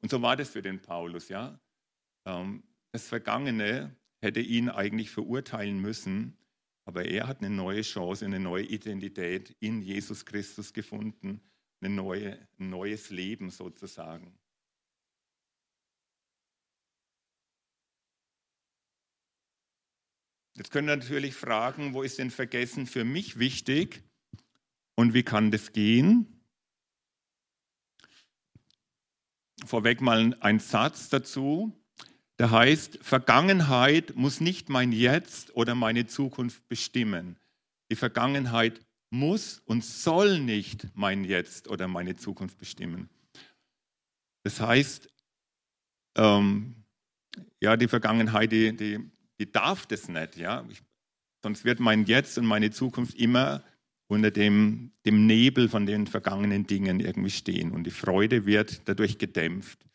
[0.00, 1.58] Und so war das für den Paulus, ja.
[2.26, 6.38] Ähm, das Vergangene hätte ihn eigentlich verurteilen müssen,
[6.84, 11.40] aber er hat eine neue Chance, eine neue Identität in Jesus Christus gefunden,
[11.80, 14.38] eine neue, ein neues Leben sozusagen.
[20.54, 24.02] Jetzt können wir natürlich fragen, wo ist denn Vergessen für mich wichtig
[24.94, 26.44] und wie kann das gehen?
[29.64, 31.81] Vorweg mal ein Satz dazu.
[32.38, 37.38] Der heißt, Vergangenheit muss nicht mein Jetzt oder meine Zukunft bestimmen.
[37.90, 43.10] Die Vergangenheit muss und soll nicht mein Jetzt oder meine Zukunft bestimmen.
[44.44, 45.08] Das heißt,
[46.16, 46.74] ähm,
[47.60, 48.98] ja, die Vergangenheit, die, die,
[49.38, 50.36] die darf das nicht.
[50.36, 50.64] Ja?
[50.70, 50.82] Ich,
[51.42, 53.62] sonst wird mein Jetzt und meine Zukunft immer
[54.08, 57.72] unter dem, dem Nebel von den vergangenen Dingen irgendwie stehen.
[57.72, 59.86] Und die Freude wird dadurch gedämpft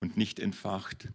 [0.00, 1.08] und nicht entfacht.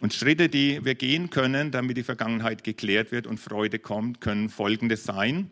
[0.00, 4.48] Und Schritte, die wir gehen können, damit die Vergangenheit geklärt wird und Freude kommt, können
[4.48, 5.50] folgende sein.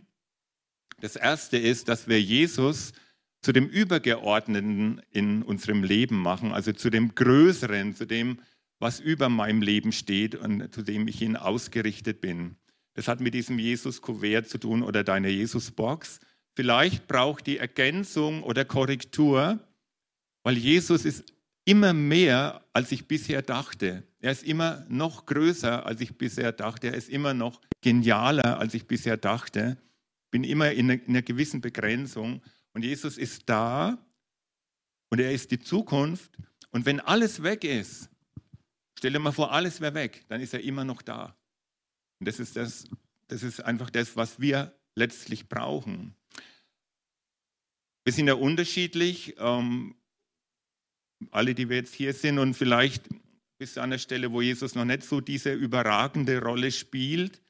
[1.01, 2.93] Das erste ist, dass wir Jesus
[3.41, 8.39] zu dem Übergeordneten in unserem Leben machen, also zu dem Größeren, zu dem,
[8.79, 12.57] was über meinem Leben steht und zu dem ich hin ausgerichtet bin.
[12.95, 16.21] Das hat mit diesem Jesus-Kuvert zu tun oder deiner Jesus-Box.
[16.55, 19.59] Vielleicht braucht die Ergänzung oder Korrektur,
[20.43, 21.33] weil Jesus ist
[21.65, 24.03] immer mehr, als ich bisher dachte.
[24.23, 26.87] Er ist immer noch größer, als ich bisher dachte.
[26.87, 29.77] Er ist immer noch genialer, als ich bisher dachte.
[30.31, 32.41] Bin immer in einer, in einer gewissen Begrenzung.
[32.73, 33.99] Und Jesus ist da
[35.11, 36.39] und er ist die Zukunft.
[36.71, 38.09] Und wenn alles weg ist,
[38.97, 41.37] stell dir mal vor, alles wäre weg, dann ist er immer noch da.
[42.21, 42.85] Und das ist, das,
[43.27, 46.15] das ist einfach das, was wir letztlich brauchen.
[48.05, 49.35] Wir sind ja unterschiedlich.
[49.39, 49.97] Ähm,
[51.31, 53.09] alle, die wir jetzt hier sind und vielleicht
[53.63, 57.41] bist du an der Stelle, wo Jesus noch nicht so diese überragende Rolle spielt.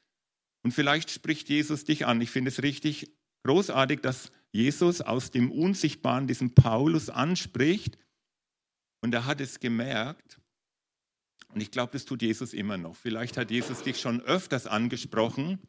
[0.62, 2.20] Und vielleicht spricht Jesus dich an.
[2.20, 3.10] Ich finde es richtig
[3.44, 7.96] großartig, dass Jesus aus dem Unsichtbaren diesen Paulus anspricht.
[9.00, 10.38] Und er hat es gemerkt.
[11.54, 12.94] Und ich glaube, das tut Jesus immer noch.
[12.94, 15.60] Vielleicht hat Jesus dich schon öfters angesprochen.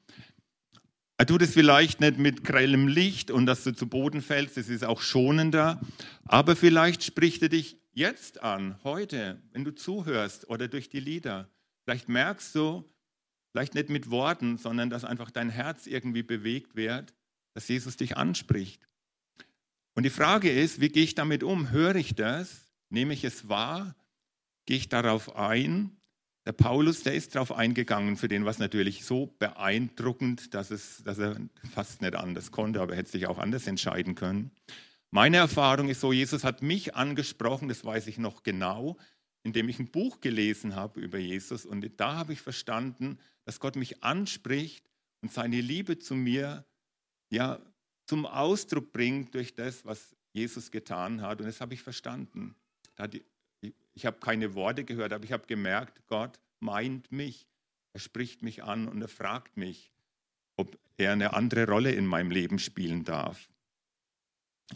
[1.18, 4.68] Er tut es vielleicht nicht mit grellem Licht und dass du zu Boden fällst, das
[4.68, 5.80] ist auch schonender.
[6.26, 11.50] Aber vielleicht spricht er dich jetzt an, heute, wenn du zuhörst oder durch die Lieder.
[11.84, 12.90] Vielleicht merkst du,
[13.52, 17.14] vielleicht nicht mit Worten, sondern dass einfach dein Herz irgendwie bewegt wird,
[17.54, 18.88] dass Jesus dich anspricht.
[19.94, 21.70] Und die Frage ist, wie gehe ich damit um?
[21.70, 22.66] Höre ich das?
[22.90, 23.96] Nehme ich es wahr?
[24.66, 25.98] Gehe ich darauf ein?
[26.46, 31.02] Der Paulus, der ist darauf eingegangen, für den war es natürlich so beeindruckend, dass, es,
[31.04, 31.38] dass er
[31.72, 34.52] fast nicht anders konnte, aber er hätte sich auch anders entscheiden können.
[35.14, 38.98] Meine Erfahrung ist so, Jesus hat mich angesprochen, das weiß ich noch genau,
[39.44, 41.68] indem ich ein Buch gelesen habe über Jesus.
[41.68, 44.90] Und da habe ich verstanden, dass Gott mich anspricht
[45.22, 46.66] und seine Liebe zu mir
[47.30, 47.60] ja,
[48.08, 51.42] zum Ausdruck bringt durch das, was Jesus getan hat.
[51.42, 52.56] Und das habe ich verstanden.
[53.94, 57.46] Ich habe keine Worte gehört, aber ich habe gemerkt, Gott meint mich.
[57.94, 59.92] Er spricht mich an und er fragt mich,
[60.58, 63.48] ob er eine andere Rolle in meinem Leben spielen darf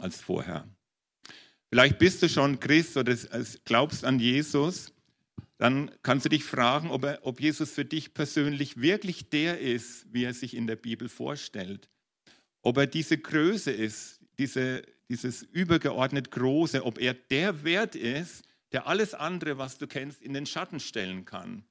[0.00, 0.68] als vorher.
[1.70, 3.16] Vielleicht bist du schon Christ oder
[3.64, 4.92] glaubst an Jesus,
[5.58, 10.06] dann kannst du dich fragen, ob, er, ob Jesus für dich persönlich wirklich der ist,
[10.12, 11.90] wie er sich in der Bibel vorstellt.
[12.62, 18.86] Ob er diese Größe ist, diese, dieses übergeordnet Große, ob er der Wert ist, der
[18.86, 21.64] alles andere, was du kennst, in den Schatten stellen kann.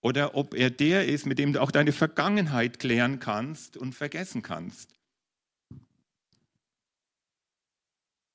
[0.00, 4.42] Oder ob er der ist, mit dem du auch deine Vergangenheit klären kannst und vergessen
[4.42, 4.94] kannst.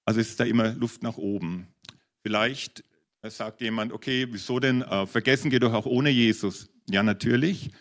[0.06, 1.68] Also ist da immer Luft nach oben.
[2.22, 2.84] Vielleicht
[3.22, 4.82] sagt jemand, okay, wieso denn?
[4.82, 6.70] Äh, vergessen geht doch auch ohne Jesus.
[6.90, 7.72] Ja, natürlich.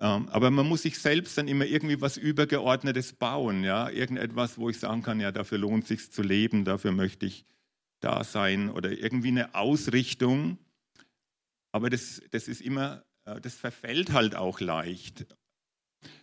[0.00, 3.62] Ähm, aber man muss sich selbst dann immer irgendwie was Übergeordnetes bauen.
[3.64, 3.88] Ja?
[3.88, 7.44] Irgendetwas, wo ich sagen kann, ja, dafür lohnt es sich zu leben, dafür möchte ich
[8.00, 8.70] da sein.
[8.70, 10.58] Oder irgendwie eine Ausrichtung.
[11.70, 15.26] Aber das, das ist immer, äh, das verfällt halt auch leicht.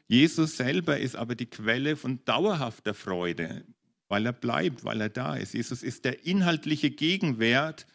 [0.07, 3.63] Jesus selber ist aber die Quelle von dauerhafter Freude
[4.09, 5.53] weil er bleibt, weil er da ist.
[5.53, 7.85] Jesus ist der inhaltliche Gegenwert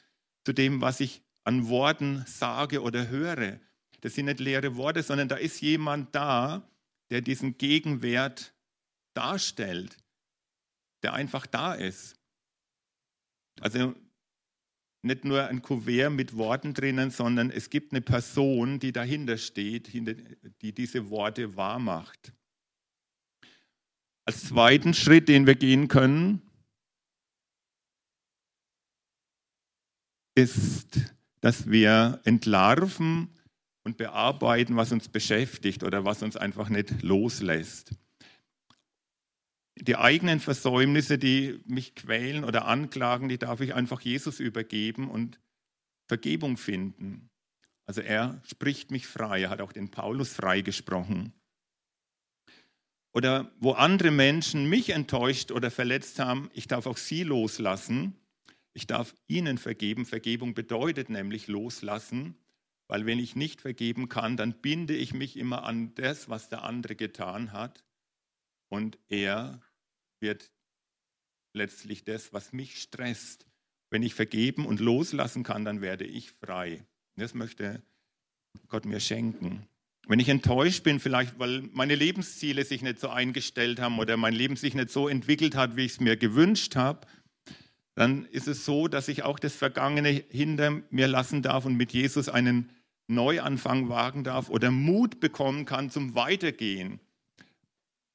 [0.45, 3.61] zu dem, was ich an Worten sage oder höre.
[4.01, 6.69] Das sind nicht leere Worte, sondern da ist jemand da,
[7.11, 8.55] der diesen Gegenwert
[9.15, 9.97] darstellt,
[11.03, 12.17] der einfach da ist.
[13.61, 13.95] Also
[15.03, 19.93] nicht nur ein Kuvert mit Worten drinnen, sondern es gibt eine Person, die dahinter steht,
[19.93, 22.33] die diese Worte wahrmacht.
[24.27, 26.43] Als zweiten Schritt, den wir gehen können,
[30.35, 31.01] ist,
[31.41, 33.29] dass wir entlarven
[33.85, 37.95] und bearbeiten, was uns beschäftigt oder was uns einfach nicht loslässt.
[39.77, 45.39] Die eigenen Versäumnisse, die mich quälen oder anklagen, die darf ich einfach Jesus übergeben und
[46.09, 47.29] Vergebung finden.
[47.87, 51.35] Also er spricht mich frei, er hat auch den Paulus freigesprochen.
[53.15, 58.17] Oder wo andere Menschen mich enttäuscht oder verletzt haben, ich darf auch sie loslassen.
[58.73, 60.05] Ich darf ihnen vergeben.
[60.05, 62.37] Vergebung bedeutet nämlich loslassen,
[62.89, 66.65] weil wenn ich nicht vergeben kann, dann binde ich mich immer an das, was der
[66.65, 67.85] andere getan hat.
[68.69, 69.63] Und er
[70.21, 70.51] wird
[71.53, 73.47] letztlich das, was mich stresst.
[73.91, 76.85] Wenn ich vergeben und loslassen kann, dann werde ich frei.
[77.15, 77.81] Das möchte
[78.67, 79.69] Gott mir schenken.
[80.07, 84.35] Wenn ich enttäuscht bin, vielleicht weil meine Lebensziele sich nicht so eingestellt haben oder mein
[84.35, 87.07] Leben sich nicht so entwickelt hat, wie ich es mir gewünscht habe,
[87.95, 91.93] dann ist es so, dass ich auch das Vergangene hinter mir lassen darf und mit
[91.93, 92.71] Jesus einen
[93.07, 97.01] Neuanfang wagen darf oder Mut bekommen kann zum Weitergehen.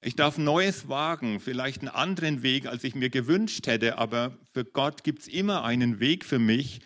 [0.01, 4.63] Ich darf Neues wagen, vielleicht einen anderen Weg, als ich mir gewünscht hätte, aber für
[4.63, 6.79] Gott gibt es immer einen Weg für mich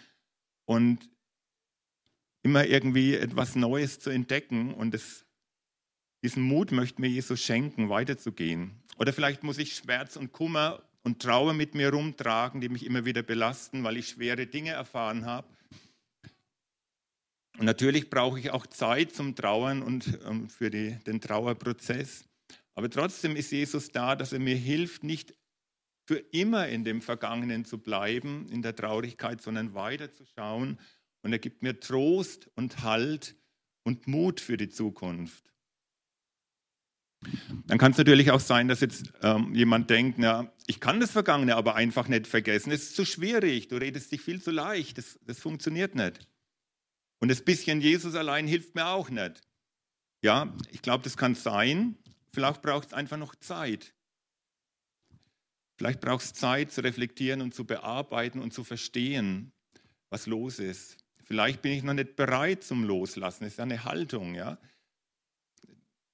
[0.66, 1.10] und
[2.44, 5.26] immer irgendwie etwas Neues zu entdecken und das,
[6.24, 8.84] diesen Mut möchte mir Jesus schenken, weiterzugehen.
[8.98, 13.06] Oder vielleicht muss ich Schmerz und Kummer und Trauer mit mir rumtragen, die mich immer
[13.06, 15.48] wieder belasten, weil ich schwere Dinge erfahren habe.
[17.58, 22.26] Und natürlich brauche ich auch Zeit zum Trauern und ähm, für die, den Trauerprozess.
[22.76, 25.34] Aber trotzdem ist Jesus da, dass er mir hilft, nicht
[26.06, 30.80] für immer in dem Vergangenen zu bleiben, in der Traurigkeit, sondern weiterzuschauen
[31.24, 33.36] und er gibt mir Trost und Halt
[33.84, 35.52] und Mut für die Zukunft.
[37.68, 41.12] Dann kann es natürlich auch sein, dass jetzt ähm, jemand denkt, na, ich kann das
[41.12, 42.72] Vergangene aber einfach nicht vergessen.
[42.72, 46.28] Es ist zu schwierig, du redest dich viel zu leicht, das, das funktioniert nicht.
[47.20, 49.42] Und das bisschen Jesus allein hilft mir auch nicht.
[50.22, 51.98] Ja, ich glaube, das kann sein.
[52.34, 53.94] Vielleicht braucht es einfach noch Zeit.
[55.78, 59.54] Vielleicht braucht es Zeit zu reflektieren und zu bearbeiten und zu verstehen,
[60.10, 61.03] was los ist.
[61.24, 63.44] Vielleicht bin ich noch nicht bereit zum Loslassen.
[63.44, 64.58] Das ist ja eine Haltung, ja.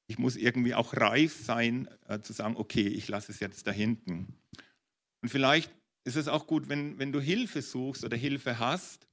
[0.08, 3.72] Ich muss irgendwie auch reif sein, äh, zu sagen, okay, ich lasse es jetzt da
[3.72, 4.40] hinten.
[5.22, 5.72] Und vielleicht
[6.04, 9.08] ist es auch gut, wenn, wenn du Hilfe suchst oder Hilfe hast,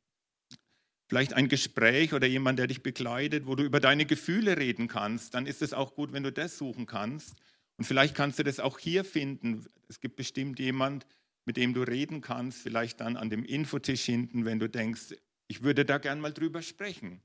[1.08, 5.34] vielleicht ein Gespräch oder jemand, der dich begleitet, wo du über deine Gefühle reden kannst,
[5.34, 7.34] dann ist es auch gut, wenn du das suchen kannst.
[7.76, 9.66] Und vielleicht kannst du das auch hier finden.
[9.88, 11.06] Es gibt bestimmt jemand,
[11.44, 15.14] mit dem du reden kannst, vielleicht dann an dem Infotisch hinten, wenn du denkst,
[15.48, 17.20] ich würde da gern mal drüber sprechen.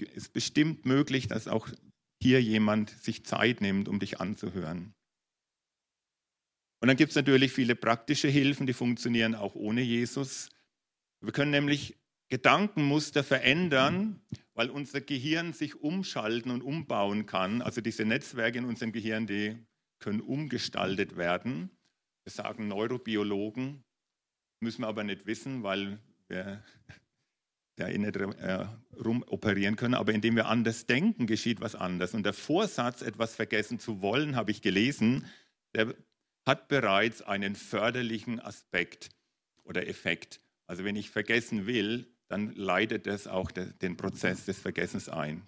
[0.00, 1.68] Es ist bestimmt möglich, dass auch
[2.22, 4.94] hier jemand sich Zeit nimmt, um dich anzuhören.
[6.80, 10.50] Und dann gibt es natürlich viele praktische Hilfen, die funktionieren auch ohne Jesus.
[11.20, 11.96] Wir können nämlich
[12.28, 14.20] Gedankenmuster verändern,
[14.54, 17.62] weil unser Gehirn sich umschalten und umbauen kann.
[17.62, 19.58] Also diese Netzwerke in unserem Gehirn, die
[20.00, 21.70] können umgestaltet werden.
[22.24, 23.84] Das sagen Neurobiologen,
[24.60, 26.64] müssen wir aber nicht wissen, weil wir
[27.78, 28.66] eh nicht äh,
[29.02, 32.14] rumoperieren können, aber indem wir anders denken, geschieht was anders.
[32.14, 35.26] Und der Vorsatz, etwas vergessen zu wollen, habe ich gelesen,
[35.74, 35.94] der
[36.46, 39.10] hat bereits einen förderlichen Aspekt
[39.64, 40.40] oder Effekt.
[40.66, 45.42] Also wenn ich vergessen will, dann leitet das auch den Prozess des Vergessens ein.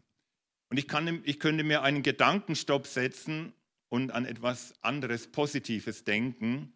[0.71, 3.53] Und ich, kann, ich könnte mir einen Gedankenstopp setzen
[3.89, 6.75] und an etwas anderes Positives denken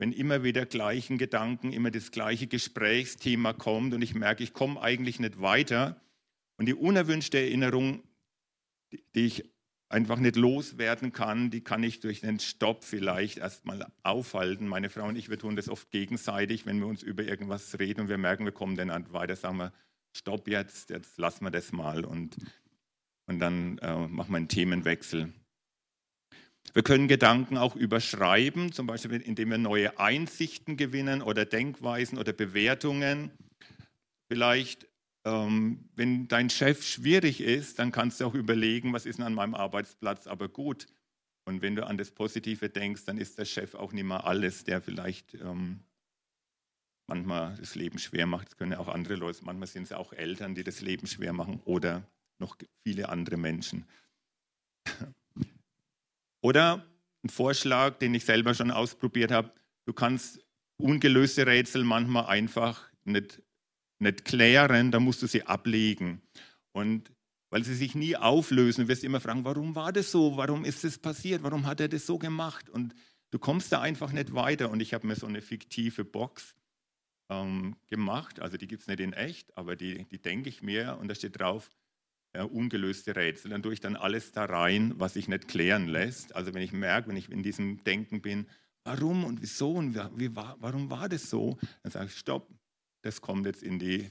[0.00, 4.80] wenn immer wieder gleichen Gedanken, immer das gleiche Gesprächsthema kommt und ich merke, ich komme
[4.80, 6.00] eigentlich nicht weiter
[6.56, 8.02] und die unerwünschte Erinnerung,
[9.14, 9.44] die ich
[9.90, 14.66] einfach nicht loswerden kann, die kann ich durch den Stopp vielleicht erstmal aufhalten.
[14.66, 18.00] Meine Frau und ich, wir tun das oft gegenseitig, wenn wir uns über irgendwas reden
[18.00, 19.70] und wir merken, wir kommen dann weiter, sagen wir,
[20.12, 22.38] Stopp jetzt, jetzt lassen wir das mal und,
[23.26, 25.30] und dann äh, machen wir einen Themenwechsel.
[26.72, 32.32] Wir können Gedanken auch überschreiben, zum Beispiel indem wir neue Einsichten gewinnen oder Denkweisen oder
[32.32, 33.32] Bewertungen.
[34.28, 34.86] Vielleicht,
[35.24, 39.34] ähm, wenn dein Chef schwierig ist, dann kannst du auch überlegen, was ist denn an
[39.34, 40.86] meinem Arbeitsplatz aber gut.
[41.44, 44.62] Und wenn du an das Positive denkst, dann ist der Chef auch nicht mehr alles,
[44.62, 45.80] der vielleicht ähm,
[47.08, 48.48] manchmal das Leben schwer macht.
[48.48, 51.32] Es können ja auch andere Leute, manchmal sind es auch Eltern, die das Leben schwer
[51.32, 52.06] machen oder
[52.38, 53.86] noch viele andere Menschen.
[56.42, 56.86] Oder
[57.22, 59.52] ein Vorschlag, den ich selber schon ausprobiert habe,
[59.84, 60.40] du kannst
[60.78, 63.42] ungelöste Rätsel manchmal einfach nicht,
[63.98, 66.22] nicht klären, da musst du sie ablegen.
[66.72, 67.12] Und
[67.50, 70.36] weil sie sich nie auflösen, wirst du immer fragen, warum war das so?
[70.36, 71.42] Warum ist das passiert?
[71.42, 72.70] Warum hat er das so gemacht?
[72.70, 72.94] Und
[73.30, 74.70] du kommst da einfach nicht weiter.
[74.70, 76.54] Und ich habe mir so eine fiktive Box
[77.28, 78.40] ähm, gemacht.
[78.40, 80.96] Also die gibt es nicht in echt, aber die, die denke ich mir.
[81.00, 81.70] Und da steht drauf,
[82.34, 83.50] ja, ungelöste Rätsel.
[83.50, 86.34] Dann tue ich dann alles da rein, was sich nicht klären lässt.
[86.34, 88.46] Also wenn ich merke, wenn ich in diesem Denken bin,
[88.84, 92.48] warum und wieso und wie, wie war, warum war das so, dann sage ich, stopp,
[93.02, 94.10] das kommt jetzt in die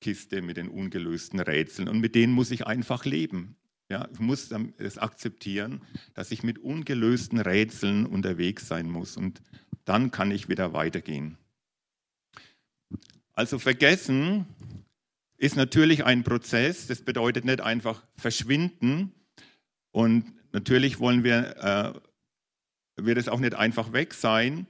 [0.00, 3.56] Kiste mit den ungelösten Rätseln und mit denen muss ich einfach leben.
[3.90, 5.82] Ja, ich muss es akzeptieren,
[6.14, 9.42] dass ich mit ungelösten Rätseln unterwegs sein muss und
[9.84, 11.36] dann kann ich wieder weitergehen.
[13.32, 14.46] Also vergessen
[15.40, 19.14] ist natürlich ein Prozess, das bedeutet nicht einfach verschwinden
[19.90, 21.96] und natürlich wollen wir,
[22.98, 24.66] äh, wird es auch nicht einfach weg sein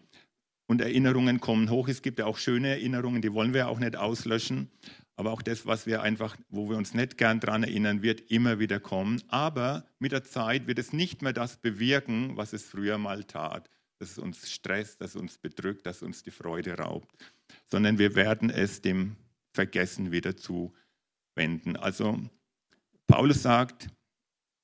[0.68, 1.88] und Erinnerungen kommen hoch.
[1.88, 4.70] Es gibt ja auch schöne Erinnerungen, die wollen wir auch nicht auslöschen.
[5.16, 8.60] Aber auch das, was wir einfach, wo wir uns nicht gern dran erinnern, wird immer
[8.60, 9.20] wieder kommen.
[9.26, 13.68] Aber mit der Zeit wird es nicht mehr das bewirken, was es früher mal tat.
[13.98, 17.10] Dass es uns stresst, dass es uns bedrückt, dass es uns die Freude raubt.
[17.66, 19.16] Sondern wir werden es dem
[19.52, 21.76] Vergessen wieder zuwenden.
[21.76, 22.18] Also
[23.06, 23.88] Paulus sagt,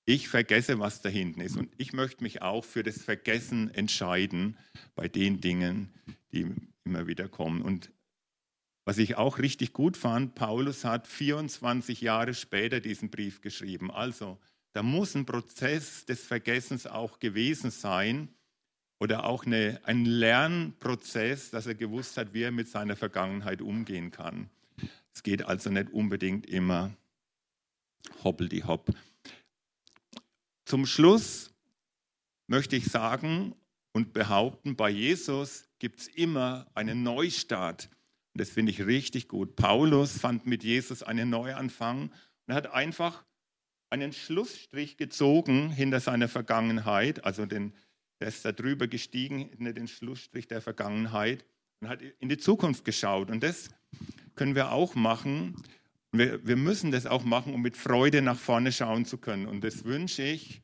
[0.05, 1.57] ich vergesse, was da hinten ist.
[1.57, 4.57] Und ich möchte mich auch für das Vergessen entscheiden
[4.95, 5.93] bei den Dingen,
[6.33, 6.47] die
[6.85, 7.61] immer wieder kommen.
[7.61, 7.91] Und
[8.85, 13.91] was ich auch richtig gut fand, Paulus hat 24 Jahre später diesen Brief geschrieben.
[13.91, 14.39] Also,
[14.75, 18.29] da muss ein Prozess des Vergessens auch gewesen sein
[19.01, 24.13] oder auch eine, ein Lernprozess, dass er gewusst hat, wie er mit seiner Vergangenheit umgehen
[24.13, 24.51] kann.
[25.17, 26.95] Es geht also nicht unbedingt immer
[28.23, 28.95] hoppel die hopp.
[30.67, 31.55] Zum Schluss
[32.49, 33.55] möchte ich sagen
[33.95, 37.89] und behaupten, bei Jesus gibt es immer einen Neustart.
[38.35, 39.57] Und das finde ich richtig gut.
[39.57, 42.13] Paulus fand mit Jesus einen Neuanfang
[42.47, 43.25] und hat einfach
[43.89, 47.73] einen Schlussstrich gezogen hinter seiner Vergangenheit, also den,
[48.19, 51.47] er ist da drüber gestiegen hinter den Schlussstrich der Vergangenheit
[51.81, 53.31] und hat in die Zukunft geschaut.
[53.31, 53.71] Und das
[54.37, 55.57] können wir auch machen.
[56.13, 59.47] Wir, wir müssen das auch machen, um mit Freude nach vorne schauen zu können.
[59.47, 60.63] Und das wünsche ich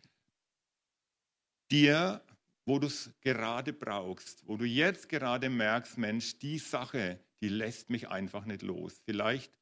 [1.70, 2.22] dir,
[2.64, 7.90] wo du es gerade brauchst, wo du jetzt gerade merkst, Mensch, die Sache, die lässt
[7.90, 9.00] mich einfach nicht los.
[9.04, 9.52] Vielleicht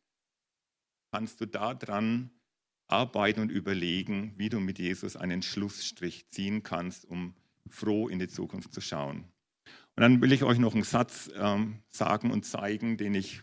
[1.12, 2.30] kannst du daran
[2.88, 7.34] arbeiten und überlegen, wie du mit Jesus einen Schlussstrich ziehen kannst, um
[7.68, 9.24] froh in die Zukunft zu schauen.
[9.96, 13.42] Und dann will ich euch noch einen Satz ähm, sagen und zeigen, den ich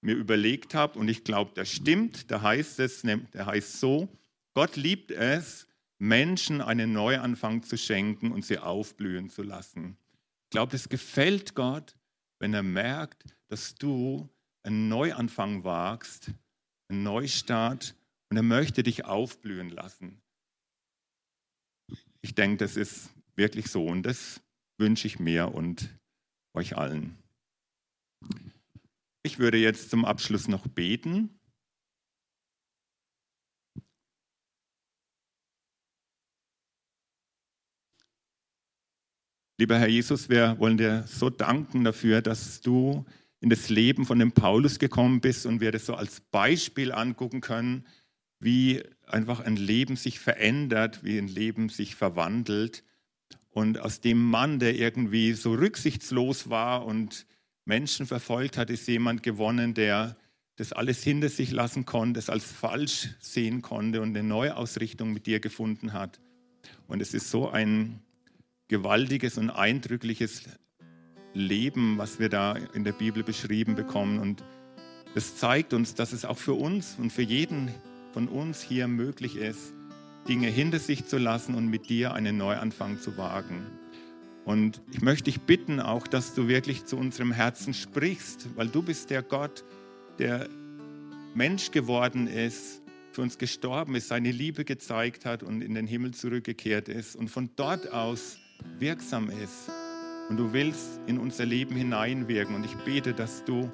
[0.00, 2.30] mir überlegt habe und ich glaube, der stimmt.
[2.30, 4.08] Da heißt es, der heißt so:
[4.54, 5.66] Gott liebt es,
[5.98, 9.96] Menschen einen Neuanfang zu schenken und sie aufblühen zu lassen.
[10.44, 11.96] Ich glaube, es gefällt Gott,
[12.38, 14.28] wenn er merkt, dass du
[14.62, 16.30] einen Neuanfang wagst,
[16.88, 17.94] einen Neustart
[18.30, 20.20] und er möchte dich aufblühen lassen.
[22.20, 24.40] Ich denke, das ist wirklich so und das
[24.78, 25.88] wünsche ich mir und
[26.54, 27.16] euch allen.
[29.28, 31.38] Ich würde jetzt zum Abschluss noch beten.
[39.58, 43.04] Lieber Herr Jesus, wir wollen dir so danken dafür, dass du
[43.40, 47.42] in das Leben von dem Paulus gekommen bist und wir das so als Beispiel angucken
[47.42, 47.86] können,
[48.40, 52.82] wie einfach ein Leben sich verändert, wie ein Leben sich verwandelt.
[53.50, 57.26] Und aus dem Mann, der irgendwie so rücksichtslos war und
[57.68, 60.16] Menschen verfolgt hat, ist jemand gewonnen, der
[60.56, 65.26] das alles hinter sich lassen konnte, es als falsch sehen konnte und eine Neuausrichtung mit
[65.26, 66.18] dir gefunden hat.
[66.88, 68.00] Und es ist so ein
[68.68, 70.44] gewaltiges und eindrückliches
[71.34, 74.18] Leben, was wir da in der Bibel beschrieben bekommen.
[74.18, 74.42] Und
[75.14, 77.72] es zeigt uns, dass es auch für uns und für jeden
[78.12, 79.74] von uns hier möglich ist,
[80.26, 83.77] Dinge hinter sich zu lassen und mit dir einen Neuanfang zu wagen.
[84.48, 88.82] Und ich möchte dich bitten auch, dass du wirklich zu unserem Herzen sprichst, weil du
[88.82, 89.62] bist der Gott,
[90.18, 90.48] der
[91.34, 92.80] Mensch geworden ist,
[93.12, 97.28] für uns gestorben ist, seine Liebe gezeigt hat und in den Himmel zurückgekehrt ist und
[97.28, 98.38] von dort aus
[98.78, 99.70] wirksam ist.
[100.30, 102.54] Und du willst in unser Leben hineinwirken.
[102.54, 103.70] Und ich bete, dass du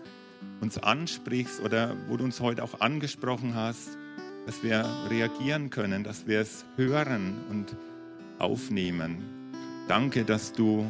[0.61, 3.97] uns ansprichst oder wo du uns heute auch angesprochen hast,
[4.45, 7.77] dass wir reagieren können, dass wir es hören und
[8.41, 9.44] aufnehmen.
[9.87, 10.87] Danke, dass du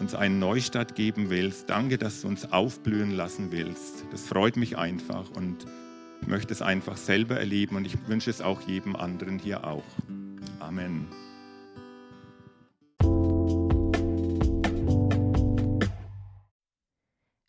[0.00, 1.70] uns einen Neustart geben willst.
[1.70, 4.04] Danke, dass du uns aufblühen lassen willst.
[4.10, 5.66] Das freut mich einfach und
[6.20, 9.84] ich möchte es einfach selber erleben und ich wünsche es auch jedem anderen hier auch.
[10.58, 11.06] Amen.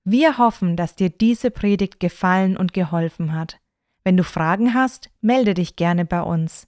[0.04, 3.60] Wir hoffen, dass dir diese Predigt gefallen und geholfen hat.
[4.04, 6.68] Wenn du Fragen hast, melde dich gerne bei uns.